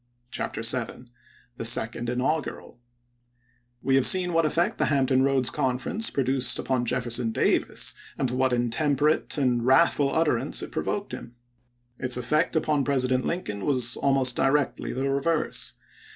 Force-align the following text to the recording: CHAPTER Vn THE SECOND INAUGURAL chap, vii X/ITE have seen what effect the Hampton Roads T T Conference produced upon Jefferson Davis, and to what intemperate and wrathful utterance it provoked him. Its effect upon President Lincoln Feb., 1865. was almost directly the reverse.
CHAPTER 0.31 0.61
Vn 0.61 1.09
THE 1.57 1.63
SECOND 1.63 2.09
INAUGURAL 2.09 2.71
chap, 2.71 2.79
vii 3.83 3.89
X/ITE 3.91 3.95
have 3.99 4.05
seen 4.07 4.33
what 4.33 4.47
effect 4.47 4.79
the 4.79 4.85
Hampton 4.85 5.21
Roads 5.21 5.51
T 5.51 5.53
T 5.53 5.57
Conference 5.61 6.09
produced 6.09 6.57
upon 6.57 6.87
Jefferson 6.87 7.31
Davis, 7.31 7.93
and 8.17 8.27
to 8.27 8.35
what 8.35 8.51
intemperate 8.51 9.37
and 9.37 9.63
wrathful 9.63 10.11
utterance 10.11 10.63
it 10.63 10.71
provoked 10.71 11.11
him. 11.11 11.35
Its 11.99 12.17
effect 12.17 12.55
upon 12.55 12.83
President 12.83 13.27
Lincoln 13.27 13.59
Feb., 13.61 13.65
1865. 13.67 13.75
was 13.75 13.95
almost 13.97 14.35
directly 14.35 14.91
the 14.91 15.07
reverse. 15.07 15.73